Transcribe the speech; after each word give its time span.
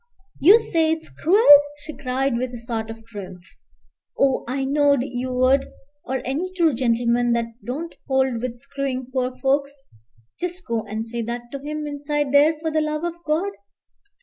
"You 0.39 0.59
say 0.59 0.91
it's 0.91 1.11
cruel!" 1.13 1.45
she 1.77 1.95
cried 1.95 2.35
with 2.35 2.55
a 2.55 2.57
sort 2.57 2.89
of 2.89 3.05
triumph. 3.05 3.47
"Oh, 4.17 4.43
I 4.47 4.65
knowed 4.65 5.03
you 5.03 5.31
would, 5.31 5.67
or 6.03 6.23
any 6.25 6.51
true 6.57 6.73
gentleman 6.73 7.33
that 7.33 7.53
don't 7.63 7.93
hold 8.07 8.41
with 8.41 8.57
screwing 8.57 9.11
poor 9.13 9.37
folks. 9.37 9.79
Just 10.39 10.65
go 10.65 10.81
and 10.87 11.05
say 11.05 11.21
that 11.21 11.51
to 11.51 11.59
him 11.59 11.85
inside 11.85 12.31
there 12.31 12.57
for 12.61 12.71
the 12.71 12.81
love 12.81 13.03
of 13.03 13.13
God. 13.27 13.51